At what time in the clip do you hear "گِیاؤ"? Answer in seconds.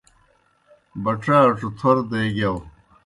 2.35-2.57